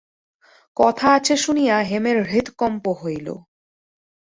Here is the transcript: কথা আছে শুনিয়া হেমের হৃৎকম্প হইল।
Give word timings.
কথা 0.77 1.07
আছে 1.13 1.33
শুনিয়া 1.37 1.75
হেমের 1.81 2.17
হৃৎকম্প 2.23 2.85
হইল। 3.01 3.27